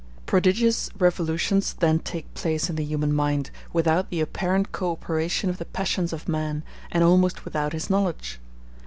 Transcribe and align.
Prodigious 0.25 0.89
revolutions 0.97 1.73
then 1.73 1.99
take 1.99 2.33
place 2.33 2.71
in 2.71 2.75
the 2.75 2.83
human 2.83 3.13
mind, 3.13 3.51
without 3.71 4.09
the 4.09 4.19
apparent 4.19 4.71
co 4.71 4.93
operation 4.93 5.47
of 5.47 5.59
the 5.59 5.65
passions 5.65 6.11
of 6.11 6.27
man, 6.27 6.63
and 6.89 7.03
almost 7.03 7.45
without 7.45 7.73
his 7.73 7.87
knowledge. 7.87 8.39